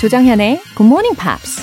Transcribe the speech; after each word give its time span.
조정현의 0.00 0.60
Good 0.76 0.84
Morning 0.84 1.18
Pops. 1.18 1.60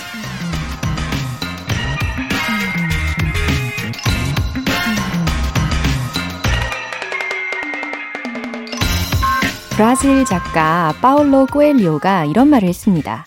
브라질 9.75 10.25
작가 10.25 10.93
파울로 11.01 11.45
코엘리오가 11.45 12.25
이런 12.25 12.49
말을 12.49 12.67
했습니다. 12.67 13.25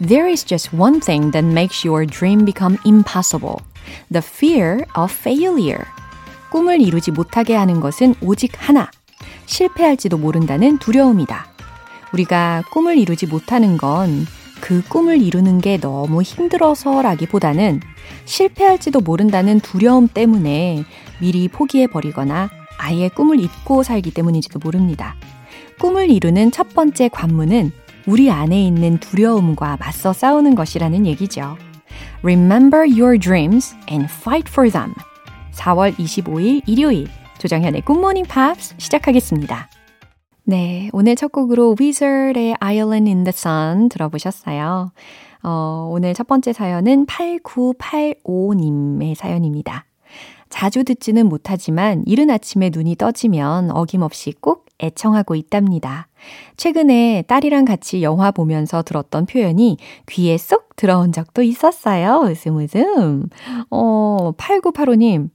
There 0.00 0.30
is 0.30 0.44
just 0.46 0.74
one 0.74 1.00
thing 1.00 1.32
that 1.32 1.46
makes 1.46 1.86
your 1.86 2.06
dream 2.06 2.44
become 2.44 2.78
impossible. 2.84 3.58
The 4.12 4.22
fear 4.24 4.84
of 4.98 5.12
failure. 5.12 5.84
꿈을 6.50 6.80
이루지 6.80 7.10
못하게 7.10 7.54
하는 7.54 7.80
것은 7.80 8.14
오직 8.20 8.52
하나. 8.56 8.90
실패할지도 9.46 10.18
모른다는 10.18 10.78
두려움이다. 10.78 11.46
우리가 12.12 12.62
꿈을 12.70 12.98
이루지 12.98 13.26
못하는 13.26 13.76
건 13.76 14.26
그 14.64 14.82
꿈을 14.88 15.20
이루는 15.20 15.60
게 15.60 15.76
너무 15.78 16.22
힘들어서라기보다는 16.22 17.82
실패할지도 18.24 19.02
모른다는 19.02 19.60
두려움 19.60 20.08
때문에 20.08 20.84
미리 21.20 21.48
포기해버리거나 21.48 22.48
아예 22.78 23.08
꿈을 23.10 23.40
잊고 23.40 23.82
살기 23.82 24.12
때문인지도 24.12 24.60
모릅니다. 24.64 25.16
꿈을 25.78 26.10
이루는 26.10 26.50
첫 26.50 26.70
번째 26.70 27.08
관문은 27.08 27.72
우리 28.06 28.30
안에 28.30 28.64
있는 28.64 28.98
두려움과 29.00 29.76
맞서 29.78 30.14
싸우는 30.14 30.54
것이라는 30.54 31.04
얘기죠. 31.04 31.58
Remember 32.24 32.86
your 32.86 33.18
dreams 33.18 33.74
and 33.90 34.10
fight 34.10 34.48
for 34.48 34.70
them. 34.70 34.94
4월 35.52 35.94
25일 35.96 36.62
일요일 36.66 37.06
조정현의 37.36 37.82
Morning 37.98 38.26
Pops 38.26 38.74
시작하겠습니다. 38.78 39.68
네, 40.44 40.88
오늘 40.94 41.16
첫 41.16 41.32
곡으로 41.32 41.76
Wizard의 41.78 42.56
Island 42.62 43.10
in 43.10 43.24
the 43.24 43.32
Sun 43.34 43.90
들어보셨어요. 43.90 44.90
어, 45.42 45.90
오늘 45.92 46.14
첫 46.14 46.26
번째 46.26 46.54
사연은 46.54 47.04
8985님의 47.04 49.16
사연입니다. 49.16 49.84
자주 50.54 50.84
듣지는 50.84 51.28
못하지만 51.28 52.04
이른 52.06 52.30
아침에 52.30 52.70
눈이 52.72 52.94
떠지면 52.94 53.72
어김없이 53.72 54.32
꼭 54.40 54.66
애청하고 54.80 55.34
있답니다. 55.34 56.06
최근에 56.56 57.22
딸이랑 57.26 57.64
같이 57.64 58.04
영화 58.04 58.30
보면서 58.30 58.82
들었던 58.84 59.26
표현이 59.26 59.78
귀에 60.06 60.38
쏙 60.38 60.76
들어온 60.76 61.10
적도 61.10 61.42
있었어요. 61.42 62.20
웃음 62.30 62.58
웃음. 62.58 63.26
어, 63.68 64.30
8985님. 64.36 65.30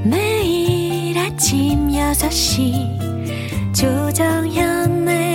매일 0.05 1.19
아침 1.19 1.89
6시 1.89 3.75
조정현의 3.75 5.26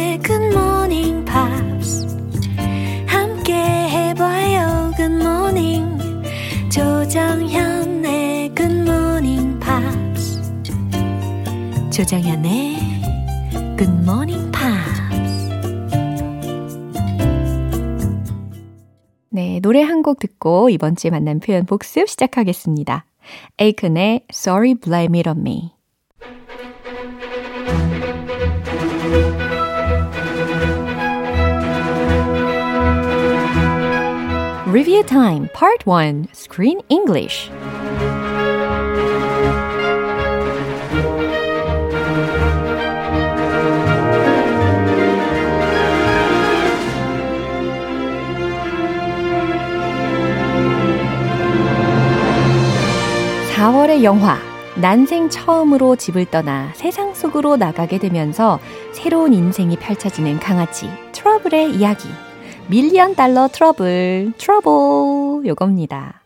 조정현의 12.02 12.78
굿모닝 13.78 14.50
팝스 14.52 15.02
네, 19.30 19.60
노래 19.60 19.84
한 19.84 20.02
곡 20.02 20.18
듣고 20.18 20.72
이번 20.72 20.96
주에 20.96 21.12
만난 21.12 21.40
표현 21.40 21.68
복습 21.68 22.10
시작하겠습니다. 22.10 23.06
에이큰의 23.60 24.22
Sorry 24.34 24.74
Blame 24.74 25.20
It 25.20 25.30
On 25.30 25.42
Me 25.42 25.74
Review 34.68 35.04
Time 35.04 35.48
Part 35.54 35.86
1 35.86 36.28
Screen 36.34 36.80
English 36.90 37.52
4월의 54.02 54.04
영화 54.04 54.38
난생 54.80 55.30
처음으로 55.30 55.96
집을 55.96 56.26
떠나 56.26 56.72
세상 56.76 57.14
속으로 57.14 57.56
나가게 57.56 58.00
되면서 58.00 58.60
새로운 58.94 59.34
인생이 59.34 59.78
펼쳐지는 59.78 60.40
강아지 60.40 60.88
트러블의 61.12 61.76
이야기 61.76 62.08
밀리언 62.68 63.16
달러 63.16 63.48
트러블 63.48 64.34
트러블 64.38 65.46
요겁니다. 65.46 66.22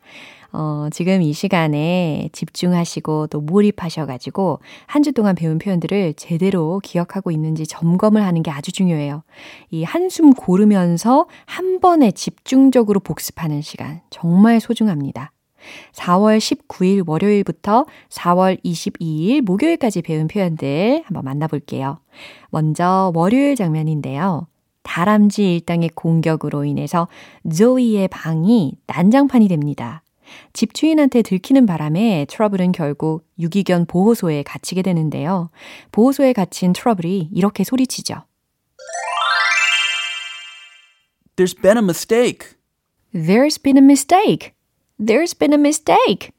어, 0.54 0.88
지금 0.92 1.22
이 1.22 1.34
시간에 1.34 2.30
집중하시고 2.32 3.28
또 3.28 3.42
몰입하셔가지고 3.42 4.60
한 4.86 5.04
주 5.04 5.12
동안 5.12 5.36
배운 5.36 5.58
표현들을 5.58 6.14
제대로 6.16 6.80
기억하고 6.82 7.30
있는지 7.30 7.68
점검을 7.68 8.24
하는 8.24 8.42
게 8.42 8.52
아주 8.52 8.72
중요해요. 8.72 9.24
이 9.70 9.84
한숨 9.84 10.32
고르면서 10.32 11.28
한 11.46 11.82
번에 11.82 12.12
집중적으로 12.12 13.02
복습하는 13.02 13.62
시간 13.62 14.02
정말 14.10 14.62
소중합니다. 14.62 15.32
4월 15.94 16.38
19일 16.38 17.08
월요일부터 17.08 17.86
4월 18.10 18.64
22일 18.64 19.42
목요일까지 19.42 20.02
배운 20.02 20.28
표현들 20.28 21.04
한번 21.06 21.24
만나볼게요. 21.24 22.00
먼저 22.50 23.12
월요일 23.16 23.56
장면인데요. 23.56 24.48
다람쥐 24.84 25.56
일당의 25.56 25.90
공격으로 25.96 26.64
인해서 26.64 27.08
조이의 27.56 28.08
방이 28.08 28.78
난장판이 28.88 29.48
됩니다. 29.48 30.04
집주인한테 30.54 31.22
들키는 31.22 31.66
바람에 31.66 32.26
트러블은 32.30 32.72
결국 32.72 33.28
유기견 33.40 33.86
보호소에 33.86 34.44
갇히게 34.44 34.82
되는데요. 34.82 35.50
보호소에 35.92 36.34
갇힌 36.34 36.74
트러블이 36.74 37.30
이렇게 37.34 37.64
소리치죠. 37.64 38.24
There's 41.36 41.54
been 41.54 41.78
a 41.78 41.84
mistake. 41.84 42.56
There's 43.14 43.62
been 43.62 43.78
a 43.78 43.84
mistake. 43.84 44.55
There's 45.00 45.38
been 45.38 45.54
a 45.54 45.60
mistake. 45.60 46.32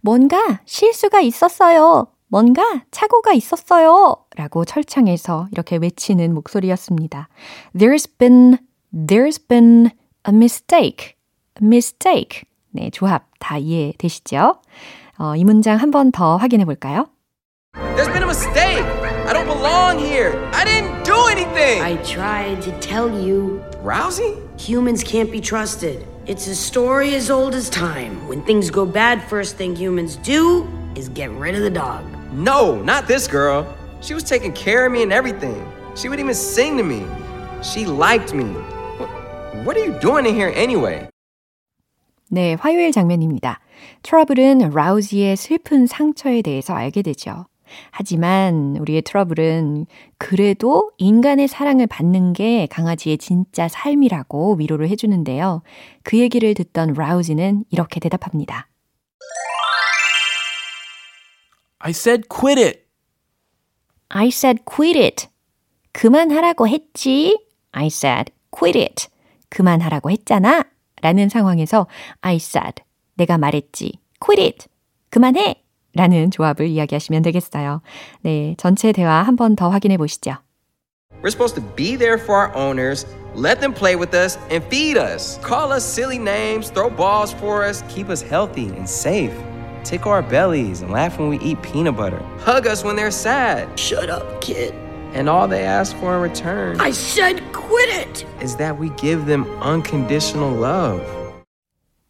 뭔가 0.00 0.60
실수가 0.64 1.20
있었어요. 1.20 2.08
뭔가 2.28 2.82
착오가 2.90 3.32
있었어요. 3.32 4.16
라고 4.36 4.64
철창에서 4.64 5.46
이렇게 5.52 5.76
외치는 5.76 6.34
목소리였습니다. 6.34 7.28
There's 7.76 8.08
been, 8.18 8.58
there's 8.92 9.38
been 9.46 9.90
a 10.28 10.34
mistake. 10.34 11.14
A 11.60 11.66
mistake. 11.66 12.42
네, 12.70 12.90
조합 12.90 13.26
다 13.38 13.58
이해되시죠? 13.58 14.56
어, 15.18 15.36
이 15.36 15.44
문장 15.44 15.76
한 15.78 15.90
번 15.92 16.10
더 16.10 16.36
확인해 16.36 16.64
볼까요? 16.64 17.06
There's 17.94 18.10
been 18.12 18.22
a 18.22 18.26
mistake. 18.26 18.82
I 19.26 19.32
don't 19.32 19.46
belong 19.46 19.98
here. 19.98 20.34
I 20.52 20.64
didn't 20.64 21.04
do 21.04 21.14
anything. 21.30 21.82
I 21.82 21.96
tried 22.02 22.60
to 22.62 22.72
tell 22.80 23.08
you. 23.08 23.62
Rousey? 23.84 24.34
Humans 24.58 25.04
can't 25.04 25.30
be 25.30 25.40
trusted. 25.40 26.04
It's 26.25 26.47
a 26.47 26.55
story 26.55 27.15
as 27.15 27.29
old 27.29 27.55
as 27.55 27.69
time. 27.69 28.27
When 28.27 28.41
things 28.43 28.69
go 28.69 28.85
bad, 28.85 29.23
first 29.23 29.57
thing 29.57 29.75
humans 29.75 30.17
do 30.17 30.67
is 30.95 31.09
get 31.09 31.31
rid 31.31 31.55
of 31.55 31.61
the 31.61 31.69
dog. 31.69 32.03
No, 32.31 32.75
not 32.81 33.07
this 33.07 33.27
girl. 33.27 33.65
She 34.01 34.13
was 34.13 34.23
taking 34.23 34.53
care 34.53 34.85
of 34.85 34.91
me 34.91 35.03
and 35.03 35.11
everything. 35.11 35.65
She 35.95 36.09
would 36.09 36.19
even 36.19 36.33
sing 36.33 36.77
to 36.77 36.83
me. 36.83 37.05
She 37.61 37.85
liked 37.85 38.33
me. 38.33 38.45
What, 38.97 39.09
what 39.65 39.77
are 39.77 39.83
you 39.83 39.97
doing 39.99 40.25
in 40.25 40.35
here 40.35 40.51
anyway? 40.55 41.09
네, 42.31 42.53
화요일 42.53 42.91
장면입니다. 42.91 43.59
트러블은 44.03 44.69
라우지의 44.71 45.35
슬픈 45.35 45.87
상처에 45.87 46.43
대해서 46.43 46.73
알게 46.73 47.01
되죠. 47.01 47.47
하지만 47.90 48.76
우리의 48.80 49.02
트러블은 49.02 49.86
그래도 50.18 50.90
인간의 50.98 51.48
사랑을 51.48 51.86
받는 51.86 52.32
게 52.32 52.66
강아지의 52.66 53.18
진짜 53.18 53.68
삶이라고 53.68 54.56
위로를 54.56 54.88
해주는데요. 54.88 55.62
그 56.02 56.18
얘기를 56.18 56.54
듣던 56.54 56.94
라우지는 56.94 57.64
이렇게 57.70 58.00
대답합니다. 58.00 58.68
I 61.78 61.90
said 61.90 62.28
quit 62.28 62.60
it. 62.60 62.80
I 64.08 64.28
said 64.28 64.62
quit 64.64 64.98
it. 64.98 65.28
그만하라고 65.92 66.66
했지. 66.66 67.38
I 67.72 67.86
said 67.88 68.32
quit 68.50 68.78
it. 68.78 69.08
그만하라고 69.50 70.10
했잖아. 70.10 70.64
라는 71.02 71.28
상황에서 71.28 71.86
I 72.22 72.36
said. 72.36 72.82
내가 73.14 73.38
말했지. 73.38 73.98
quit 74.24 74.42
it. 74.42 74.66
그만해. 75.10 75.63
라는 75.95 76.29
조합을 76.31 76.67
이야기하시면 76.67 77.21
되겠어요. 77.23 77.81
네, 78.21 78.55
전체 78.57 78.91
대화 78.91 79.21
한 79.23 79.35
번 79.35 79.55
더 79.55 79.69
확인해 79.69 79.97
보시죠. 79.97 80.35
We're 81.21 81.31
supposed 81.31 81.55
to 81.55 81.63
be 81.75 81.97
there 81.97 82.17
for 82.17 82.35
our 82.37 82.55
owners, 82.55 83.05
let 83.35 83.59
them 83.59 83.73
play 83.73 83.95
with 83.97 84.13
us, 84.15 84.37
and 84.51 84.63
feed 84.69 84.97
us. 84.97 85.37
Call 85.43 85.71
us 85.73 85.83
silly 85.83 86.17
names, 86.17 86.69
throw 86.71 86.89
balls 86.89 87.33
for 87.33 87.65
us, 87.67 87.83
keep 87.89 88.09
us 88.09 88.21
healthy 88.21 88.67
and 88.69 88.87
safe. 88.87 89.33
Tickle 89.83 90.11
our 90.11 90.21
bellies 90.21 90.81
and 90.81 90.91
laugh 90.91 91.17
when 91.19 91.27
we 91.29 91.39
eat 91.39 91.61
peanut 91.61 91.97
butter. 91.97 92.21
Hug 92.45 92.67
us 92.67 92.83
when 92.85 92.95
they're 92.95 93.11
sad. 93.11 93.67
Shut 93.77 94.09
up, 94.09 94.39
kid. 94.41 94.73
And 95.13 95.27
all 95.27 95.47
they 95.47 95.65
ask 95.65 95.97
for 95.97 96.15
in 96.15 96.21
return 96.21 96.79
I 96.79 96.91
said 96.91 97.41
quit 97.51 97.89
it! 97.89 98.25
is 98.41 98.55
that 98.57 98.77
we 98.77 98.89
give 99.01 99.25
them 99.25 99.43
unconditional 99.59 100.51
love. 100.53 101.01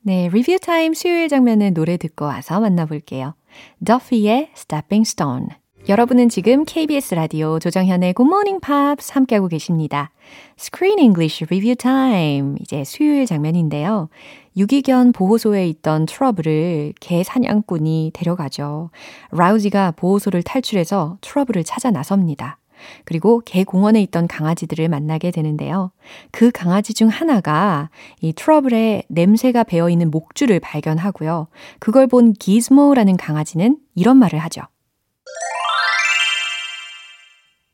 네, 0.01 0.29
리뷰 0.29 0.57
타임 0.59 0.93
수요일 0.93 1.29
장면의 1.29 1.71
노래 1.71 1.97
듣고 1.97 2.25
와서 2.25 2.59
만나볼게요. 2.59 3.35
Duffy의 3.84 4.50
Stepping 4.56 5.08
Stone. 5.08 5.46
여러분은 5.86 6.30
지금 6.30 6.64
KBS 6.64 7.14
라디오 7.14 7.58
조정현의 7.58 8.14
Good 8.14 8.26
Morning 8.26 8.58
Pops 8.64 9.12
함께하고 9.12 9.48
계십니다. 9.48 10.12
Screen 10.58 10.98
English 10.98 11.44
Review 11.44 11.74
Time. 11.74 12.56
이제 12.60 12.84
수요일 12.84 13.26
장면인데요. 13.26 14.08
유기견 14.56 15.12
보호소에 15.12 15.68
있던 15.68 16.06
트러블을 16.06 16.94
개 17.00 17.22
사냥꾼이 17.22 18.12
데려가죠. 18.14 18.90
라우지가 19.32 19.90
보호소를 19.90 20.42
탈출해서 20.42 21.18
트러블을 21.20 21.64
찾아 21.64 21.90
나섭니다. 21.90 22.58
그리고 23.04 23.40
개 23.40 23.64
공원에 23.64 24.00
있던 24.02 24.26
강아지들을 24.26 24.88
만나게 24.88 25.30
되는데요. 25.30 25.92
그 26.30 26.50
강아지 26.50 26.94
중 26.94 27.08
하나가 27.08 27.90
이 28.20 28.32
트러블에 28.32 29.04
냄새가 29.08 29.64
배어 29.64 29.88
있는 29.88 30.10
목줄을 30.10 30.60
발견하고요. 30.60 31.48
그걸 31.78 32.06
본 32.06 32.32
기즈모라는 32.32 33.16
강아지는 33.16 33.78
이런 33.94 34.16
말을 34.18 34.38
하죠. 34.40 34.62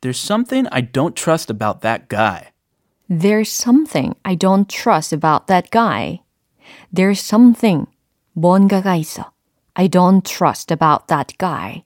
There's 0.00 0.18
something 0.18 0.66
I 0.72 0.82
don't 0.82 1.14
trust 1.14 1.52
about 1.52 1.80
that 1.80 2.08
guy. 2.08 2.52
There's 3.10 3.50
something 3.50 4.14
I 4.22 4.36
don't 4.36 4.68
trust 4.68 5.14
about 5.14 5.46
that 5.48 5.70
guy. 5.70 6.22
There's 6.94 7.20
something 7.20 7.86
뭔가가 8.32 8.96
있어. 8.96 9.32
I 9.74 9.88
don't 9.88 10.22
trust 10.22 10.72
about 10.72 11.06
that 11.08 11.36
guy. 11.38 11.84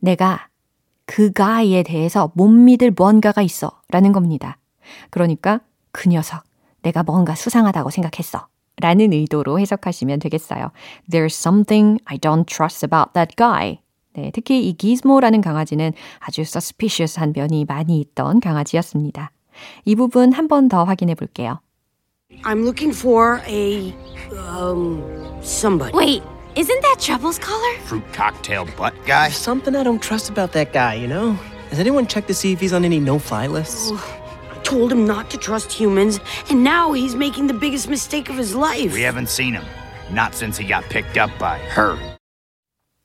내가 0.00 0.45
그 1.06 1.32
guy에 1.32 1.82
대해서 1.82 2.30
못 2.34 2.48
믿을 2.48 2.92
뭔가가 2.96 3.42
있어. 3.42 3.70
라는 3.90 4.12
겁니다. 4.12 4.58
그러니까 5.10 5.60
그 5.92 6.08
녀석 6.08 6.42
내가 6.82 7.02
뭔가 7.02 7.34
수상하다고 7.34 7.90
생각했어. 7.90 8.46
라는 8.78 9.12
의도로 9.12 9.58
해석하시면 9.58 10.18
되겠어요. 10.18 10.70
There's 11.10 11.32
something 11.34 11.98
I 12.04 12.18
don't 12.18 12.46
trust 12.46 12.84
about 12.84 13.12
that 13.14 13.34
guy. 13.36 13.78
네, 14.14 14.30
특히 14.34 14.68
이 14.68 14.72
기즈모라는 14.74 15.40
강아지는 15.40 15.92
아주 16.18 16.42
suspicious한 16.42 17.32
면이 17.34 17.64
많이 17.66 18.00
있던 18.00 18.40
강아지였습니다. 18.40 19.30
이 19.84 19.94
부분 19.94 20.32
한 20.32 20.48
번 20.48 20.68
더 20.68 20.84
확인해 20.84 21.14
볼게요. 21.14 21.60
I'm 22.44 22.62
looking 22.64 22.94
for 22.94 23.40
a. 23.48 23.94
um. 24.32 25.02
somebody. 25.42 25.96
Wait, 25.96 26.22
isn't 26.56 26.82
that 26.82 26.96
Trouble's 27.00 27.38
collar? 27.38 27.78
fruit 27.84 28.04
cocktail 28.12 28.66
butt 28.76 28.94
guy. 29.06 29.28
Something 29.30 29.76
I 29.76 29.82
don't 29.82 30.02
trust 30.02 30.28
about 30.30 30.52
that 30.52 30.72
guy, 30.72 30.94
you 30.94 31.06
know? 31.06 31.32
Has 31.70 31.78
anyone 31.78 32.06
checked 32.06 32.28
to 32.28 32.34
see 32.34 32.52
if 32.52 32.60
he's 32.60 32.72
on 32.72 32.84
any 32.84 32.98
no 32.98 33.18
fly 33.18 33.46
lists? 33.46 33.92
I 33.92 34.58
told 34.62 34.90
him 34.92 35.06
not 35.06 35.30
to 35.30 35.38
trust 35.38 35.72
humans, 35.72 36.20
and 36.50 36.64
now 36.64 36.92
he's 36.92 37.14
making 37.14 37.46
the 37.46 37.54
biggest 37.54 37.88
mistake 37.88 38.28
of 38.30 38.36
his 38.36 38.54
life. 38.54 38.92
We 38.92 39.02
haven't 39.02 39.28
seen 39.28 39.54
him. 39.54 39.64
Not 40.12 40.34
since 40.34 40.56
he 40.56 40.66
got 40.66 40.84
picked 40.88 41.18
up 41.18 41.30
by 41.38 41.58
her. 41.76 41.96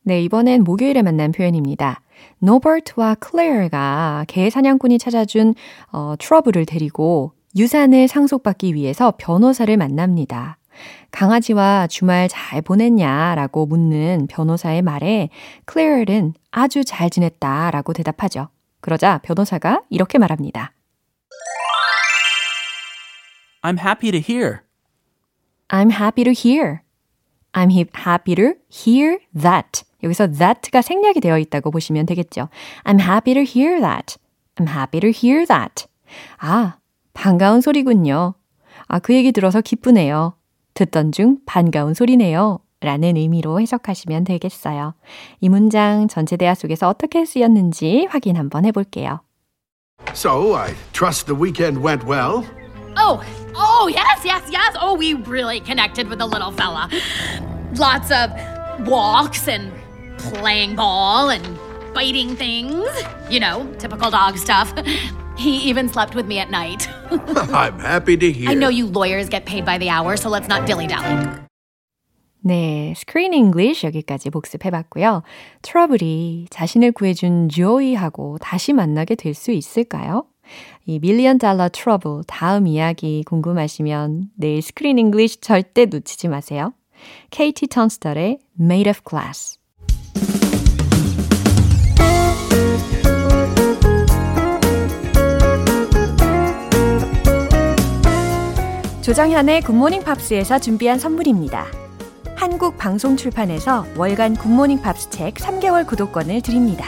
네, 0.03 0.21
이번엔 0.23 0.63
목요일에 0.63 1.01
만난 1.03 1.31
표현입니다. 1.31 2.01
노버트와 2.39 3.15
클레어가 3.15 4.25
개 4.27 4.49
사냥꾼이 4.49 4.97
찾아준 4.97 5.53
어, 5.91 6.15
트러블을 6.17 6.65
데리고 6.65 7.33
유산을 7.55 8.07
상속받기 8.07 8.73
위해서 8.73 9.13
변호사를 9.17 9.75
만납니다. 9.77 10.57
강아지와 11.11 11.87
주말 11.87 12.27
잘 12.29 12.61
보냈냐라고 12.61 13.65
묻는 13.65 14.27
변호사의 14.29 14.81
말에 14.81 15.29
클레어는 15.65 16.33
아주 16.51 16.83
잘 16.83 17.09
지냈다라고 17.09 17.93
대답하죠. 17.93 18.49
그러자 18.79 19.19
변호사가 19.23 19.81
이렇게 19.89 20.17
말합니다. 20.17 20.71
I'm 23.63 23.79
happy 23.79 24.11
to 24.11 24.19
hear. 24.19 24.61
I'm 25.69 25.91
happy 25.91 26.23
to 26.23 26.33
hear. 26.33 26.79
I'm 27.53 27.69
happy 27.71 28.35
to 28.35 28.53
hear 28.71 29.19
that. 29.39 29.83
여기서 30.03 30.31
that가 30.31 30.81
생략이 30.81 31.19
되어 31.19 31.37
있다고 31.37 31.69
보시면 31.69 32.05
되겠죠. 32.07 32.49
I'm 32.83 32.99
happy 32.99 33.33
to 33.33 33.43
hear 33.43 33.79
that. 33.81 34.17
I'm 34.55 34.67
happy 34.67 34.99
to 35.01 35.09
hear 35.09 35.45
that. 35.45 35.85
아, 36.39 36.77
반가운 37.13 37.61
소리군요. 37.61 38.33
아, 38.87 38.99
그 38.99 39.13
얘기 39.13 39.31
들어서 39.31 39.61
기쁘네요. 39.61 40.33
듣던 40.73 41.11
중 41.11 41.37
반가운 41.45 41.93
소리네요. 41.93 42.59
라는 42.81 43.15
의미로 43.15 43.61
해석하시면 43.61 44.23
되겠어요. 44.23 44.95
이 45.39 45.49
문장 45.49 46.07
전체 46.07 46.35
대화 46.35 46.55
속에서 46.55 46.89
어떻게 46.89 47.25
쓰였는지 47.25 48.07
확인 48.09 48.37
한번 48.37 48.65
해볼게요. 48.65 49.21
So, 50.13 50.55
I 50.55 50.73
trust 50.91 51.27
the 51.27 51.39
weekend 51.39 51.83
went 51.83 52.03
well. 52.07 52.43
Oh, 52.97 53.21
oh, 53.55 53.87
yes, 53.87 54.25
yes, 54.25 54.41
yes. 54.51 54.75
Oh, 54.81 54.95
we 54.97 55.13
really 55.13 55.59
connected 55.61 56.09
with 56.09 56.17
the 56.17 56.25
little 56.25 56.51
fella. 56.51 56.89
Lots 57.77 58.11
of 58.11 58.31
walks 58.87 59.47
and 59.47 59.71
playing 60.17 60.75
ball 60.75 61.29
and 61.29 61.45
biting 61.93 62.35
things. 62.35 62.89
You 63.29 63.39
know, 63.39 63.65
typical 63.77 64.09
dog 64.09 64.37
stuff. 64.37 64.73
He 65.41 65.57
even 65.69 65.89
slept 65.89 66.13
with 66.15 66.27
me 66.27 66.37
at 66.39 66.51
night. 66.51 66.87
I'm 67.09 67.79
happy 67.79 68.15
to 68.17 68.31
hear. 68.31 68.49
I 68.49 68.53
know 68.53 68.69
you 68.69 68.85
lawyers 68.85 69.27
get 69.27 69.45
paid 69.45 69.65
by 69.65 69.79
the 69.79 69.89
hour, 69.89 70.15
so 70.15 70.29
let's 70.29 70.47
not 70.47 70.67
dilly 70.67 70.85
dally. 70.87 71.17
네, 72.43 72.93
Screen 72.95 73.33
English 73.33 73.83
여기까지 73.85 74.29
복습해봤고요. 74.31 75.21
트러블이 75.61 76.47
자신을 76.49 76.91
구해준 76.91 77.49
조이하고 77.49 78.37
다시 78.39 78.73
만나게 78.73 79.15
될 79.15 79.33
수 79.35 79.51
있을까요? 79.51 80.25
이 80.85 80.99
밀리언 80.99 81.37
달러 81.37 81.69
트러블 81.69 82.23
다음 82.27 82.67
이야기 82.67 83.23
궁금하시면 83.25 84.31
내일 84.35 84.61
Screen 84.61 84.97
English 84.99 85.41
절대 85.41 85.85
놓치지 85.85 86.27
마세요. 86.27 86.73
KT 87.29 87.67
Tunstall의 87.67 88.39
Made 88.59 88.89
of 88.89 89.01
Glass. 89.07 89.57
조정현의 99.01 99.61
굿모닝 99.61 100.03
팝스에서 100.03 100.59
준비한 100.59 100.99
선물입니다. 100.99 101.65
한국 102.35 102.77
방송 102.77 103.17
출판에서 103.17 103.83
월간 103.97 104.35
굿모닝 104.35 104.79
팝스 104.81 105.09
책 105.09 105.33
3개월 105.35 105.87
구독권을 105.87 106.43
드립니다. 106.43 106.85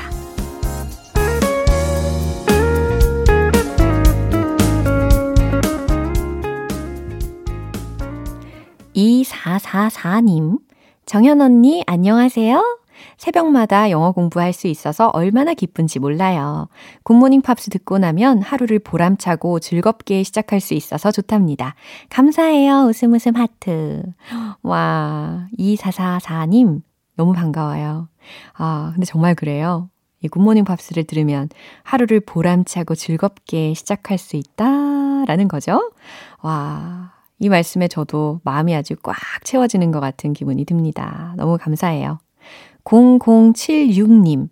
2444님, 8.96 10.60
정현 11.08 11.42
언니, 11.42 11.84
안녕하세요. 11.88 12.83
새벽마다 13.18 13.90
영어 13.90 14.12
공부할 14.12 14.54
수 14.54 14.68
있어서 14.68 15.10
얼마나 15.10 15.54
기쁜지 15.54 16.00
몰라요. 16.00 16.68
굿모닝 17.04 17.42
팝스 17.42 17.70
듣고 17.70 17.98
나면 17.98 18.42
하루를 18.42 18.80
보람차고 18.80 19.60
즐겁게 19.60 20.24
시작할 20.24 20.60
수 20.60 20.74
있어서 20.74 21.12
좋답니다. 21.12 21.76
감사해요. 22.10 22.86
웃음 22.88 23.14
웃음 23.14 23.36
하트. 23.36 24.04
와, 24.62 25.48
2444님, 25.58 26.82
너무 27.16 27.34
반가워요. 27.34 28.08
아, 28.54 28.92
근데 28.94 29.06
정말 29.06 29.36
그래요. 29.36 29.90
이 30.22 30.28
굿모닝 30.28 30.64
팝스를 30.64 31.04
들으면 31.04 31.50
하루를 31.84 32.22
보람차고 32.22 32.96
즐겁게 32.96 33.74
시작할 33.74 34.18
수 34.18 34.38
있다라는 34.38 35.48
거죠. 35.50 35.92
와, 36.42 37.12
이 37.40 37.50
말씀에 37.50 37.90
저도 37.90 38.40
마음이 38.44 38.74
아주 38.74 38.96
꽉 39.04 39.16
채워지는 39.44 39.92
것 39.92 40.00
같은 40.00 40.32
기분이 40.32 40.64
듭니다. 40.64 41.34
너무 41.36 41.58
감사해요. 41.58 42.20
0076님. 42.86 44.50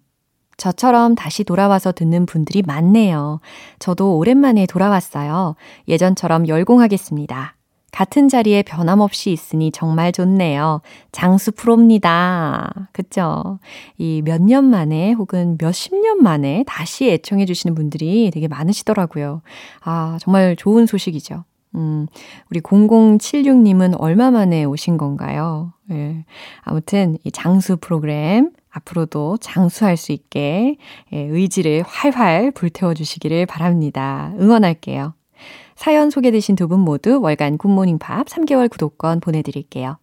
저처럼 0.57 1.15
다시 1.15 1.43
돌아와서 1.43 1.91
듣는 1.91 2.25
분들이 2.25 2.61
많네요. 2.61 3.39
저도 3.79 4.17
오랜만에 4.17 4.67
돌아왔어요. 4.67 5.55
예전처럼 5.87 6.47
열공하겠습니다. 6.47 7.55
같은 7.91 8.29
자리에 8.29 8.63
변함없이 8.63 9.31
있으니 9.31 9.71
정말 9.71 10.11
좋네요. 10.13 10.81
장수 11.11 11.51
프로입니다. 11.51 12.87
그쵸? 12.93 13.59
이 13.97 14.21
몇 14.23 14.39
년 14.41 14.63
만에 14.65 15.11
혹은 15.11 15.57
몇십 15.59 15.95
년 15.99 16.23
만에 16.23 16.63
다시 16.67 17.09
애청해주시는 17.09 17.75
분들이 17.75 18.31
되게 18.31 18.47
많으시더라고요. 18.47 19.41
아, 19.81 20.17
정말 20.21 20.55
좋은 20.55 20.85
소식이죠. 20.85 21.43
음, 21.75 22.07
우리 22.49 22.59
0076님은 22.61 23.95
얼마 23.99 24.31
만에 24.31 24.63
오신 24.65 24.97
건가요? 24.97 25.73
예. 25.91 26.25
아무튼 26.61 27.17
이 27.23 27.31
장수 27.31 27.77
프로그램 27.77 28.51
앞으로도 28.69 29.37
장수할 29.37 29.97
수 29.97 30.11
있게 30.11 30.77
예, 31.13 31.17
의지를 31.17 31.83
활활 31.85 32.51
불태워 32.51 32.93
주시기를 32.93 33.45
바랍니다. 33.45 34.33
응원할게요. 34.39 35.13
사연 35.75 36.09
소개되신 36.09 36.55
두 36.55 36.67
분 36.67 36.79
모두 36.79 37.19
월간 37.21 37.57
굿모닝 37.57 37.97
팝 37.99 38.27
3개월 38.27 38.69
구독권 38.69 39.19
보내드릴게요. 39.19 39.97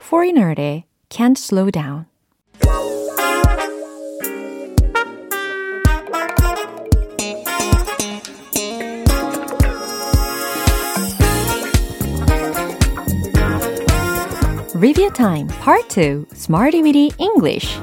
Foreigner의 0.00 0.84
Can't 1.10 1.36
Slow 1.36 1.70
Down 1.70 2.06
Time. 15.16 15.48
Part 15.62 15.88
2 15.88 16.26
Smarty 16.34 16.82
Weedy 16.82 17.10
English. 17.16 17.80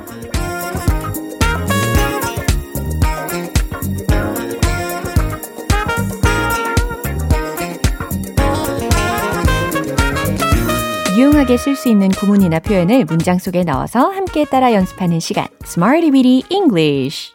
유용하게 11.18 11.58
쓸 11.58 11.76
수 11.76 11.90
있는 11.90 12.10
구문이나 12.10 12.60
표현을 12.60 13.06
문장 13.06 13.40
속에 13.40 13.64
넣어서 13.64 14.10
함께 14.12 14.46
따라 14.46 14.72
연습하는 14.72 15.20
시간. 15.20 15.48
Smarty 15.64 16.12
Weedy 16.12 16.44
English. 16.52 17.34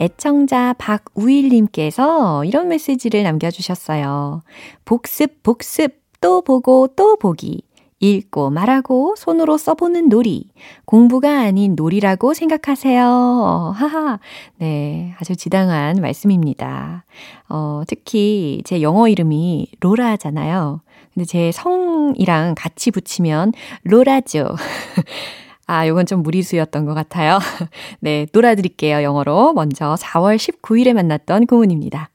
애청자 0.00 0.74
박우일님께서 0.78 2.44
이런 2.44 2.66
메시지를 2.66 3.22
남겨주셨어요. 3.22 4.42
복습, 4.84 5.44
복습, 5.44 6.02
또 6.20 6.42
보고, 6.42 6.88
또 6.96 7.16
보기. 7.16 7.67
읽고 8.00 8.50
말하고 8.50 9.14
손으로 9.16 9.58
써보는 9.58 10.08
놀이. 10.08 10.48
공부가 10.84 11.40
아닌 11.40 11.74
놀이라고 11.74 12.32
생각하세요. 12.34 13.72
하하. 13.74 14.20
네. 14.56 15.14
아주 15.18 15.34
지당한 15.34 15.96
말씀입니다. 15.96 17.04
어, 17.48 17.82
특히 17.86 18.62
제 18.64 18.82
영어 18.82 19.08
이름이 19.08 19.72
로라잖아요. 19.80 20.80
근데 21.12 21.24
제 21.24 21.50
성이랑 21.52 22.54
같이 22.56 22.90
붙이면 22.90 23.52
로라 23.82 24.23
조. 24.23 24.54
아, 25.66 25.86
요건 25.86 26.06
좀 26.06 26.22
무리수였던 26.22 26.86
것 26.86 26.94
같아요. 26.94 27.38
네, 28.00 28.26
놀아드릴게요, 28.32 29.02
영어로. 29.02 29.52
먼저 29.52 29.96
4월 29.96 30.36
19일에 30.36 30.94
만났던 30.94 31.46
구문입니다. 31.46 32.10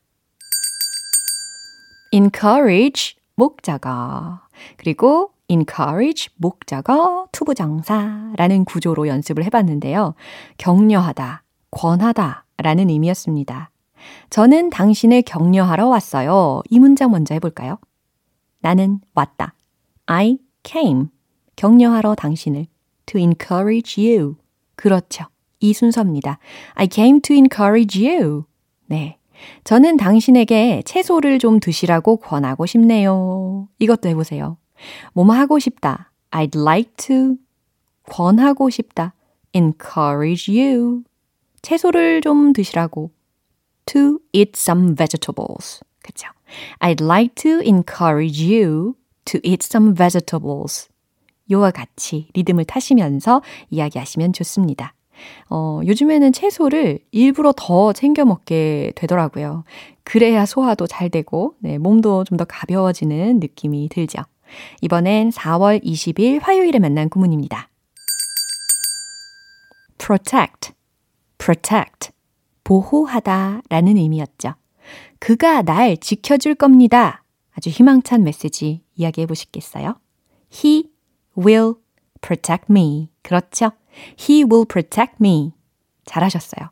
encourage, 2.11 3.15
목적어. 3.35 4.39
그리고 4.77 5.31
encourage 5.53 6.29
목적어 6.35 7.27
투부정사라는 7.31 8.65
구조로 8.65 9.07
연습을 9.07 9.43
해봤는데요. 9.45 10.15
격려하다, 10.57 11.43
권하다 11.71 12.45
라는 12.57 12.89
의미였습니다. 12.89 13.69
저는 14.29 14.69
당신을 14.69 15.21
격려하러 15.21 15.87
왔어요. 15.87 16.61
이 16.69 16.79
문장 16.79 17.11
먼저 17.11 17.33
해볼까요? 17.35 17.77
나는 18.59 18.99
왔다. 19.13 19.53
I 20.05 20.39
came. 20.63 21.07
격려하러 21.55 22.15
당신을. 22.15 22.67
to 23.05 23.19
encourage 23.19 24.03
you. 24.03 24.35
그렇죠. 24.75 25.25
이 25.59 25.73
순서입니다. 25.73 26.39
I 26.73 26.87
came 26.91 27.21
to 27.21 27.35
encourage 27.35 28.05
you. 28.07 28.43
네. 28.85 29.17
저는 29.63 29.97
당신에게 29.97 30.83
채소를 30.85 31.39
좀 31.39 31.59
드시라고 31.59 32.17
권하고 32.17 32.65
싶네요. 32.65 33.67
이것도 33.79 34.09
해보세요. 34.09 34.57
뭐뭐 35.13 35.33
하고 35.33 35.59
싶다. 35.59 36.11
I'd 36.31 36.59
like 36.59 36.93
to. 36.97 37.37
권하고 38.09 38.69
싶다. 38.69 39.13
encourage 39.53 40.51
you. 40.59 41.03
채소를 41.61 42.21
좀 42.21 42.53
드시라고. 42.53 43.11
to 43.85 44.19
eat 44.33 44.51
some 44.55 44.95
vegetables. 44.95 45.81
그쵸? 46.01 46.27
I'd 46.79 47.03
like 47.03 47.35
to 47.35 47.61
encourage 47.61 48.41
you 48.43 48.95
to 49.25 49.39
eat 49.43 49.59
some 49.63 49.93
vegetables. 49.93 50.89
요와 51.51 51.71
같이 51.71 52.29
리듬을 52.33 52.65
타시면서 52.65 53.41
이야기하시면 53.69 54.33
좋습니다. 54.33 54.93
어, 55.49 55.81
요즘에는 55.85 56.31
채소를 56.33 56.99
일부러 57.11 57.53
더 57.55 57.93
챙겨 57.93 58.25
먹게 58.25 58.93
되더라고요. 58.95 59.63
그래야 60.03 60.45
소화도 60.45 60.87
잘 60.87 61.09
되고, 61.09 61.55
네, 61.59 61.77
몸도 61.77 62.23
좀 62.25 62.37
더 62.37 62.45
가벼워지는 62.45 63.39
느낌이 63.39 63.89
들죠. 63.89 64.21
이번엔 64.81 65.29
4월 65.29 65.83
20일 65.83 66.41
화요일에 66.41 66.79
만난 66.79 67.09
구문입니다. 67.09 67.69
protect, 69.97 70.73
protect, 71.37 72.11
보호하다 72.63 73.61
라는 73.69 73.97
의미였죠. 73.97 74.55
그가 75.19 75.61
날 75.61 75.97
지켜줄 75.97 76.55
겁니다. 76.55 77.23
아주 77.53 77.69
희망찬 77.69 78.23
메시지 78.23 78.81
이야기해 78.95 79.27
보시겠어요? 79.27 79.99
He 80.53 80.89
will 81.37 81.75
protect 82.21 82.65
me. 82.69 83.09
그렇죠? 83.21 83.71
He 84.19 84.43
will 84.43 84.65
protect 84.67 85.15
me. 85.21 85.53
잘하셨어요. 86.05 86.69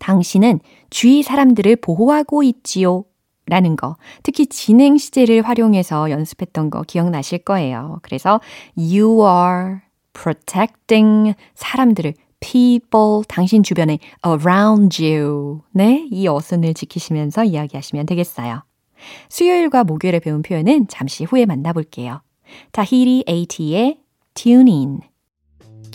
당신은 0.00 0.60
주위 0.90 1.22
사람들을 1.22 1.76
보호하고 1.76 2.42
있지요. 2.42 3.04
라는 3.46 3.76
거. 3.76 3.96
특히 4.22 4.46
진행 4.46 4.98
시제를 4.98 5.42
활용해서 5.42 6.10
연습했던 6.10 6.70
거 6.70 6.82
기억나실 6.82 7.38
거예요. 7.38 8.00
그래서 8.02 8.40
you 8.76 9.24
are 9.24 9.76
protecting 10.12 11.34
사람들을 11.54 12.14
people 12.40 13.22
당신 13.28 13.62
주변에 13.62 13.98
around 14.26 15.02
you. 15.02 15.60
네, 15.70 16.06
이 16.10 16.26
어순을 16.26 16.74
지키시면서 16.74 17.44
이야기하시면 17.44 18.06
되겠어요. 18.06 18.62
수요일과 19.28 19.84
목요일에 19.84 20.20
배운 20.20 20.42
표현은 20.42 20.88
잠시 20.88 21.24
후에 21.24 21.46
만나볼게요. 21.46 22.22
타히리 22.72 23.24
AT의 23.28 23.98
tune 24.34 24.72
in. 24.72 25.00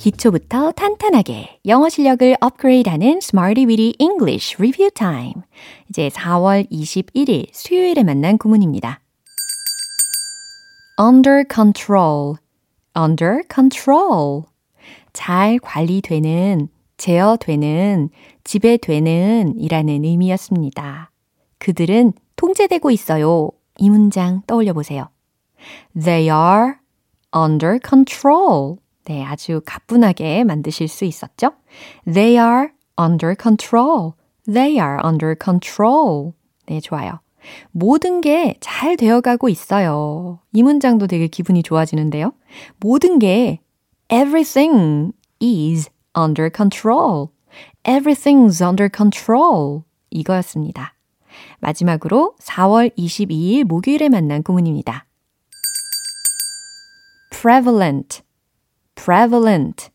기초부터 0.01 0.72
탄탄하게 0.72 1.60
영어 1.67 1.88
실력을 1.88 2.36
업그레이드하는 2.41 3.20
Smarty 3.22 3.67
Weedy 3.67 3.93
English 4.00 4.55
Review 4.58 4.89
Time. 4.89 5.43
이제 5.89 6.10
4월 6.10 6.67
21일 6.72 7.50
수요일에 7.53 8.01
만난 8.01 8.39
구문입니다. 8.39 9.00
under 11.00 11.43
control, 11.53 12.38
under 12.98 13.43
control. 13.53 14.46
잘 15.13 15.60
관리되는, 15.60 16.70
제어되는, 16.98 18.10
지배되는 18.43 19.53
이라는 19.60 20.03
의미였습니다. 20.03 21.12
그들은 21.60 22.13
통제되고 22.38 22.89
있어요. 22.89 23.51
이 23.77 23.91
문장 23.91 24.41
떠올려 24.48 24.74
보세요. 24.74 25.10
They 25.93 26.24
are 26.24 26.77
under 27.36 27.77
control. 27.88 28.81
네, 29.05 29.24
아주 29.24 29.62
가뿐하게 29.65 30.43
만드실 30.43 30.88
수 30.88 31.05
있었죠? 31.05 31.53
They 32.05 32.34
are 32.38 32.70
under 33.00 33.36
control. 33.39 34.13
They 34.46 34.74
are 34.74 34.98
under 35.03 35.36
control. 35.41 36.34
네, 36.67 36.79
좋아요. 36.79 37.20
모든 37.72 38.22
게 38.22 38.55
잘 38.60 38.96
되어가고 38.98 39.50
있어요. 39.50 40.39
이 40.53 40.62
문장도 40.62 41.08
되게 41.08 41.27
기분이 41.27 41.63
좋아지는데요. 41.63 42.34
모든 42.79 43.17
게 43.17 43.60
everything 44.12 45.13
is 45.41 45.89
under 46.17 46.51
control. 46.55 47.29
everything's 47.84 48.62
under 48.63 48.89
control. 48.96 49.81
이거였습니다. 50.12 50.93
마지막으로 51.60 52.36
4월 52.39 52.96
22일 52.98 53.63
목요일에 53.63 54.10
만난 54.10 54.43
구문입니다. 54.43 55.05
prevalent, 57.31 58.22
prevalent. 59.03 59.89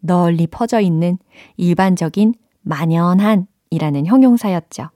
널리 0.00 0.46
퍼져 0.46 0.80
있는 0.80 1.16
일반적인 1.56 2.34
만연한 2.60 3.46
이라는 3.70 4.04
형용사였죠. 4.04 4.90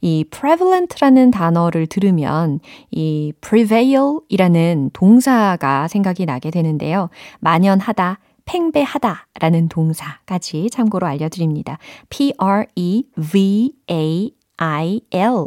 이 0.00 0.24
prevalent라는 0.24 1.30
단어를 1.30 1.86
들으면 1.86 2.60
이 2.90 3.32
prevail 3.40 4.18
이라는 4.28 4.90
동사가 4.92 5.88
생각이 5.88 6.26
나게 6.26 6.50
되는데요. 6.50 7.08
만연하다, 7.40 8.18
팽배하다 8.44 9.28
라는 9.40 9.68
동사까지 9.68 10.68
참고로 10.70 11.06
알려드립니다. 11.06 11.78
P-R-E-V-A-I-L 12.10 13.06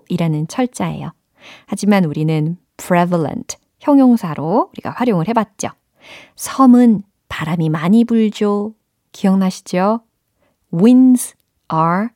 이라는 0.08 0.48
철자예요. 0.48 1.12
하지만 1.68 2.06
우리는 2.06 2.58
prevalent 2.78 3.58
형용사로 3.80 4.70
우리가 4.72 4.92
활용을 4.92 5.28
해봤죠. 5.28 5.70
섬은 6.36 7.04
바람이 7.32 7.70
많이 7.70 8.04
불죠. 8.04 8.74
기억나시죠? 9.14 10.02
Winds 10.74 11.34
are 11.74 12.10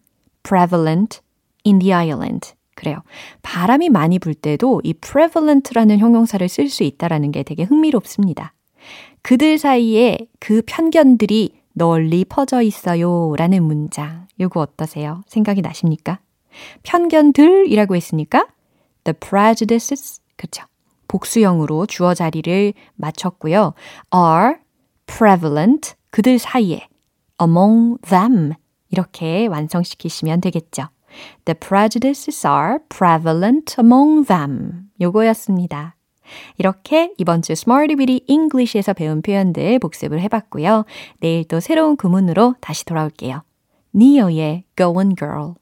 prevalent 0.44 1.22
in 1.66 1.80
the 1.80 1.94
island. 1.94 2.54
그래요. 2.76 3.02
바람이 3.42 3.90
많이 3.90 4.20
불 4.20 4.34
때도 4.34 4.82
이 4.84 4.94
prevalent라는 4.94 6.00
형용사를 6.00 6.48
쓸 6.50 6.68
수 6.68 6.84
있다라는 6.84 7.32
게 7.32 7.44
되게 7.44 7.64
흥미롭습니다. 7.64 8.54
그들 9.22 9.58
사이에 9.58 10.18
그 10.40 10.62
편견들이 10.66 11.62
널리 11.72 12.26
퍼져 12.26 12.62
있어요. 12.62 13.34
라는 13.38 13.64
문장. 13.64 14.28
요거 14.42 14.60
어떠세요? 14.60 15.24
생각이 15.28 15.62
나십니까? 15.62 16.20
편견들이라고 16.84 17.96
했으니까 17.96 18.48
the 19.06 19.16
prejudices. 19.18 20.20
그쵸. 20.36 20.66
복수형으로 21.08 21.86
주어 21.86 22.14
자리를 22.14 22.74
맞췄고요. 22.96 23.74
are 24.14 24.65
prevalent. 25.06 25.96
그들 26.12 26.40
사이에 26.40 26.88
among 27.42 27.98
them. 28.08 28.54
이렇게 28.90 29.48
완성시키시면 29.48 30.42
되겠죠. 30.42 30.90
The 31.46 31.58
prejudices 31.60 32.46
are 32.46 32.80
prevalent 32.90 33.76
among 33.80 34.28
them. 34.28 34.90
요거였습니다. 35.02 35.96
이렇게 36.58 37.14
이번 37.18 37.42
주 37.42 37.52
Smarty 37.52 37.96
Bitty 37.96 38.22
English에서 38.28 38.94
배운 38.94 39.22
표현들 39.22 39.80
복습을 39.80 40.20
해봤고요. 40.22 40.86
내일 41.20 41.44
또 41.46 41.60
새로운 41.60 41.96
구문으로 41.96 42.56
다시 42.62 42.86
돌아올게요. 42.86 43.44
니오의 43.94 44.64
Go 44.76 44.96
On 44.98 45.16
Girl. 45.16 45.54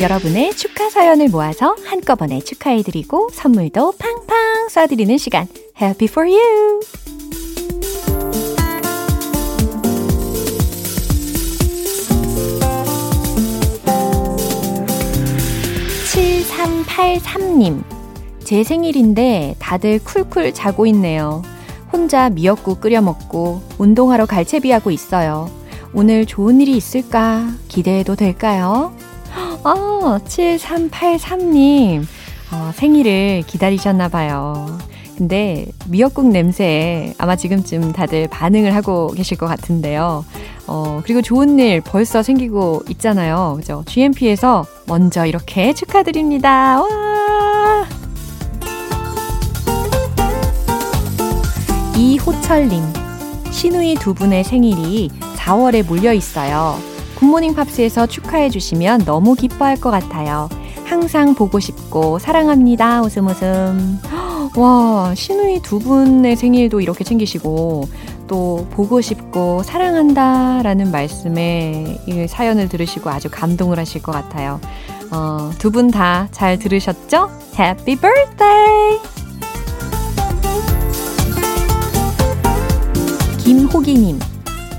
여러분의 0.00 0.54
축하 0.54 0.88
사연을 0.90 1.28
모아서 1.28 1.74
한꺼번에 1.84 2.38
축하해드리고 2.38 3.30
선물도 3.32 3.94
팡팡 3.98 4.68
쏴드리는 4.68 5.18
시간. 5.18 5.48
Happy 5.80 6.08
for 6.08 6.30
you! 6.30 6.80
(7383님) 16.12 17.82
제 18.44 18.62
생일인데 18.62 19.56
다들 19.58 19.98
쿨쿨 20.04 20.54
자고 20.54 20.86
있네요. 20.86 21.42
혼자 21.92 22.30
미역국 22.30 22.80
끓여 22.80 23.02
먹고 23.02 23.62
운동하러 23.78 24.26
갈채비하고 24.26 24.92
있어요. 24.92 25.50
오늘 25.92 26.24
좋은 26.24 26.60
일이 26.60 26.76
있을까 26.76 27.48
기대해도 27.66 28.14
될까요? 28.14 28.94
아, 29.64 30.20
7383님. 30.24 32.04
어, 32.52 32.70
생일을 32.74 33.42
기다리셨나봐요. 33.46 34.78
근데 35.16 35.66
미역국 35.88 36.28
냄새에 36.28 37.12
아마 37.18 37.34
지금쯤 37.34 37.92
다들 37.92 38.28
반응을 38.28 38.74
하고 38.74 39.08
계실 39.08 39.36
것 39.36 39.46
같은데요. 39.46 40.24
어, 40.68 41.00
그리고 41.02 41.22
좋은 41.22 41.58
일 41.58 41.80
벌써 41.80 42.22
생기고 42.22 42.82
있잖아요. 42.90 43.54
그죠? 43.56 43.82
GMP에서 43.86 44.64
먼저 44.86 45.26
이렇게 45.26 45.72
축하드립니다. 45.72 46.80
와! 46.80 47.86
이호철님, 51.96 52.80
신우이 53.50 53.96
두 53.96 54.14
분의 54.14 54.44
생일이 54.44 55.10
4월에 55.36 55.84
몰려 55.84 56.12
있어요. 56.12 56.78
굿모닝 57.28 57.54
팝스에서 57.54 58.06
축하해 58.06 58.48
주시면 58.48 59.04
너무 59.04 59.34
기뻐할 59.34 59.76
것 59.78 59.90
같아요. 59.90 60.48
항상 60.84 61.34
보고 61.34 61.60
싶고 61.60 62.18
사랑합니다. 62.18 63.02
웃음 63.02 63.26
웃음. 63.26 64.00
와, 64.56 65.12
신우이 65.14 65.60
두 65.60 65.78
분의 65.78 66.36
생일도 66.36 66.80
이렇게 66.80 67.04
챙기시고 67.04 67.86
또 68.28 68.66
보고 68.70 69.02
싶고 69.02 69.62
사랑한다 69.62 70.62
라는 70.62 70.90
말씀에 70.90 71.98
이 72.06 72.26
사연을 72.26 72.70
들으시고 72.70 73.10
아주 73.10 73.28
감동을 73.30 73.78
하실 73.78 74.00
것 74.02 74.10
같아요. 74.12 74.58
어, 75.10 75.50
두 75.58 75.70
분 75.70 75.90
다 75.90 76.28
잘 76.30 76.58
들으셨죠? 76.58 77.28
Happy 77.58 77.94
birthday! 77.96 79.00
김호기님. 83.44 84.18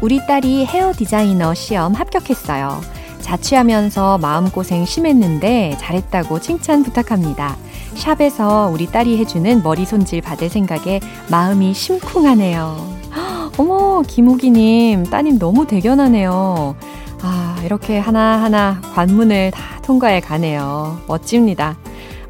우리 0.02 0.26
딸이 0.26 0.66
헤어 0.66 0.94
디자이너 0.94 1.54
시험 1.54 1.94
합격했어요. 1.94 2.80
자취하면서 3.20 4.18
마음고생 4.20 4.86
심했는데 4.86 5.76
잘했다고 5.78 6.40
칭찬 6.40 6.84
부탁합니다. 6.84 7.58
샵에서 7.96 8.72
우리 8.74 8.88
딸이 8.88 9.18
해주는 9.18 9.62
머리 9.62 9.86
손질 9.86 10.22
받을 10.22 10.50
생각에 10.50 11.02
마음이 11.30 11.74
심쿵하네요. 11.74 12.98
어머, 13.58 14.02
김호기님, 14.08 15.06
따님 15.06 15.38
너무 15.38 15.68
대견하네요. 15.68 16.76
아, 17.22 17.62
이렇게 17.66 17.98
하나하나 17.98 18.80
관문을 18.94 19.52
다 19.52 19.82
통과해 19.82 20.22
가네요. 20.22 21.02
멋집니다. 21.08 21.78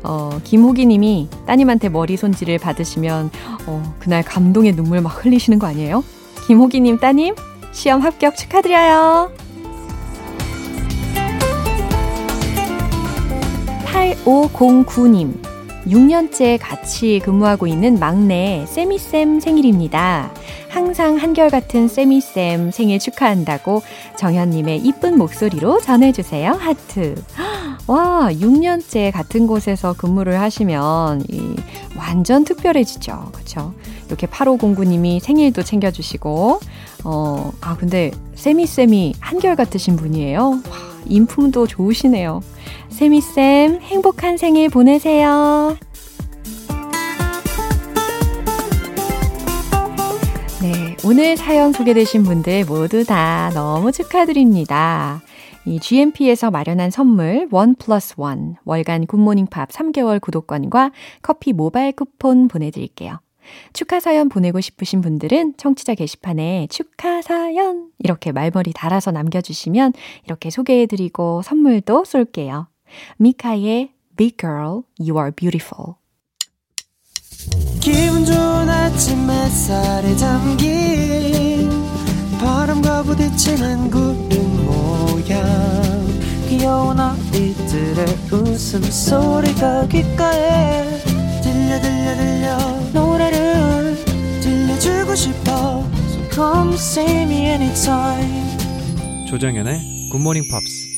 어, 0.01 0.39
김호기 0.43 0.87
님이 0.87 1.29
따님한테 1.45 1.89
머리 1.89 2.17
손질을 2.17 2.57
받으시면, 2.57 3.29
어, 3.67 3.95
그날 3.99 4.23
감동의 4.23 4.75
눈물 4.75 5.01
막 5.01 5.23
흘리시는 5.23 5.59
거 5.59 5.67
아니에요? 5.67 6.03
김호기 6.47 6.79
님 6.79 6.97
따님, 6.97 7.35
시험 7.79 8.01
합격 8.01 8.35
축하드려요. 8.35 9.31
8509님, 13.85 15.41
6년째 15.87 16.57
같이 16.61 17.21
근무하고 17.23 17.67
있는 17.67 17.97
막내 17.97 18.65
세미쌤 18.67 19.39
생일입니다. 19.39 20.29
항상 20.67 21.15
한결같은 21.15 21.87
세미쌤 21.87 22.71
생일 22.71 22.99
축하한다고 22.99 23.81
정현님의 24.17 24.79
이쁜 24.79 25.17
목소리로 25.17 25.79
전해주세요. 25.79 26.51
하트. 26.51 27.15
와, 27.87 28.27
6년째 28.29 29.13
같은 29.13 29.47
곳에서 29.47 29.93
근무를 29.93 30.41
하시면 30.41 31.23
이, 31.29 31.55
완전 32.09 32.43
특별해지죠. 32.43 33.29
그쵸? 33.33 33.73
이렇게 34.07 34.25
8509님이 34.25 35.19
생일도 35.19 35.61
챙겨주시고, 35.61 36.59
어, 37.03 37.51
아, 37.61 37.77
근데 37.77 38.09
세미쌤이 38.33 39.13
한결같으신 39.19 39.95
분이에요. 39.95 40.59
인품도 41.05 41.67
좋으시네요. 41.67 42.41
세미쌤, 42.89 43.81
행복한 43.81 44.37
생일 44.37 44.69
보내세요. 44.69 45.77
네, 50.63 50.97
오늘 51.05 51.37
사연 51.37 51.73
소개되신 51.73 52.23
분들 52.23 52.65
모두 52.65 53.05
다 53.05 53.51
너무 53.53 53.91
축하드립니다. 53.91 55.21
이 55.69 55.79
GMP에서 55.79 56.49
마련한 56.49 56.89
선물 56.89 57.47
one 57.51 57.75
plus 57.75 58.15
one 58.17 58.55
월간 58.65 59.05
굿모닝 59.05 59.45
팝 59.45 59.69
3개월 59.69 60.19
구독권과 60.19 60.91
커피 61.21 61.53
모바일 61.53 61.91
쿠폰 61.91 62.47
보내드릴게요. 62.47 63.19
축하 63.71 63.99
사연 63.99 64.29
보내고 64.29 64.61
싶으신 64.61 65.01
분들은 65.01 65.57
청취자 65.57 65.93
게시판에 65.93 66.65
축하 66.71 67.21
사연 67.21 67.91
이렇게 67.99 68.31
말머리 68.31 68.73
달아서 68.73 69.11
남겨주시면 69.11 69.93
이렇게 70.25 70.49
소개해드리고 70.49 71.43
선물도 71.43 72.03
쏠게요. 72.03 72.67
미카의 73.17 73.91
Big 74.17 74.37
Girl, 74.37 74.81
You 74.99 75.19
Are 75.19 75.31
Beautiful. 75.31 75.93
기분 77.79 78.25
좋은 78.25 78.67
아침 78.67 79.29
햇살에 79.29 80.15
담긴 80.15 81.69
바람과 82.39 83.03
부딪히는 83.03 83.91
구름 83.91 84.68
모양 85.19 85.37
귀여운 86.47 86.99
아이들의 86.99 88.05
웃음소리가 88.31 89.87
귓가에 89.87 90.83
들려 91.43 91.81
들려 91.81 92.15
들려. 92.15 92.57
노래를 92.93 93.95
들려주고 94.41 95.15
싶어. 95.15 95.83
So 96.07 96.29
come 96.31 96.73
see 96.75 97.23
me 97.23 97.35
anytime. 97.47 98.57
조정연의 99.27 100.09
굿모닝 100.11 100.43
팝스 100.49 100.89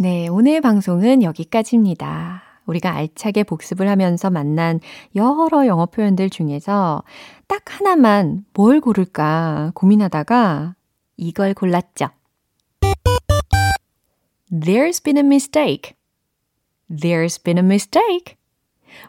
네, 0.00 0.26
오늘 0.28 0.60
방송은 0.60 1.22
여기까지입니다. 1.22 2.42
우리가 2.66 2.94
알차게 2.94 3.44
복습을 3.44 3.88
하면서 3.88 4.30
만난 4.30 4.80
여러 5.14 5.66
영어 5.66 5.86
표현들 5.86 6.30
중에서 6.30 7.04
딱 7.46 7.62
하나만 7.66 8.46
뭘 8.54 8.80
고를까 8.80 9.72
고민하다가 9.74 10.74
이걸 11.18 11.52
골랐죠. 11.54 12.08
There's 14.50 15.02
been 15.02 15.16
a 15.16 15.22
mistake. 15.22 15.94
There's 16.88 17.42
been 17.42 17.58
a 17.58 17.64
mistake. 17.64 18.36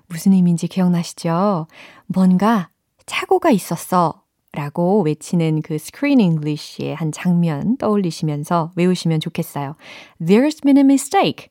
무슨 0.08 0.34
의미인지 0.34 0.68
기억나시죠? 0.68 1.68
뭔가 2.08 2.70
착오가 3.06 3.52
있었어. 3.52 4.24
라고 4.54 5.02
외치는 5.02 5.62
그 5.62 5.78
Screen 5.78 6.22
English의 6.22 6.96
한 6.96 7.12
장면 7.12 7.76
떠올리시면서 7.78 8.72
외우시면 8.76 9.20
좋겠어요. 9.20 9.76
There's 10.22 10.64
been 10.64 10.78
a 10.78 10.84
mistake. 10.84 11.50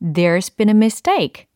There's 0.00 0.54
been 0.56 0.68
a 0.68 0.76
mistake. 0.76 1.46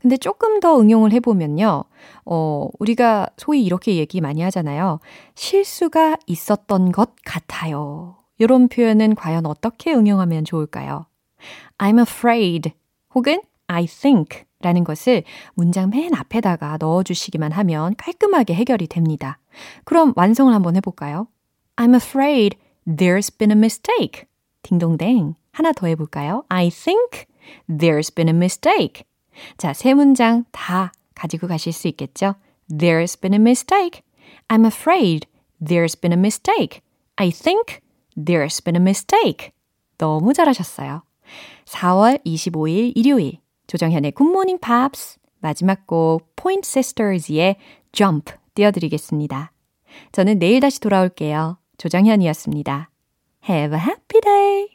근데 0.00 0.16
조금 0.16 0.60
더 0.60 0.78
응용을 0.78 1.10
해보면요. 1.12 1.84
어, 2.24 2.68
우리가 2.78 3.30
소위 3.36 3.64
이렇게 3.64 3.96
얘기 3.96 4.20
많이 4.20 4.42
하잖아요. 4.42 5.00
실수가 5.34 6.18
있었던 6.26 6.92
것 6.92 7.16
같아요. 7.24 8.21
이런 8.42 8.66
표현은 8.66 9.14
과연 9.14 9.46
어떻게 9.46 9.94
응용하면 9.94 10.44
좋을까요? 10.44 11.06
I'm 11.78 12.00
afraid 12.00 12.72
혹은 13.14 13.40
I 13.68 13.86
think 13.86 14.42
라는 14.60 14.82
것을 14.82 15.22
문장 15.54 15.90
맨 15.90 16.12
앞에다가 16.12 16.76
넣어주시기만 16.80 17.52
하면 17.52 17.94
깔끔하게 17.96 18.54
해결이 18.54 18.88
됩니다. 18.88 19.38
그럼 19.84 20.12
완성을 20.16 20.52
한번 20.52 20.74
해볼까요? 20.74 21.28
I'm 21.76 21.94
afraid 21.94 22.58
there's 22.84 23.30
been 23.30 23.52
a 23.52 23.56
mistake. 23.56 24.24
딩동댕. 24.62 25.36
하나 25.52 25.70
더 25.70 25.86
해볼까요? 25.86 26.42
I 26.48 26.68
think 26.68 27.26
there's 27.70 28.12
been 28.12 28.28
a 28.28 28.34
mistake. 28.34 29.04
자, 29.56 29.72
세 29.72 29.94
문장 29.94 30.46
다 30.50 30.90
가지고 31.14 31.46
가실 31.46 31.72
수 31.72 31.86
있겠죠? 31.86 32.34
There's 32.68 33.20
been 33.20 33.34
a 33.34 33.40
mistake. 33.40 34.02
I'm 34.48 34.66
afraid 34.66 35.28
there's 35.64 35.94
been 35.98 36.12
a 36.12 36.18
mistake. 36.18 36.80
I 37.14 37.30
think 37.30 37.82
there's 38.16 38.62
been 38.62 38.76
a 38.76 38.80
mistake. 38.80 39.52
너무 39.98 40.32
잘하셨어요. 40.32 41.02
4월 41.66 42.24
25일 42.24 42.92
일요일 42.94 43.38
조정현의 43.66 44.12
굿모닝 44.12 44.58
팝스 44.58 45.18
마지막 45.40 45.86
곡 45.86 46.34
Point 46.36 46.66
Sisters의 46.66 47.56
Jump 47.92 48.32
띄워드리겠습니다. 48.54 49.52
저는 50.12 50.38
내일 50.38 50.60
다시 50.60 50.80
돌아올게요. 50.80 51.58
조정현이었습니다. 51.78 52.90
Have 53.48 53.76
a 53.76 53.84
happy 53.84 54.20
day! 54.20 54.71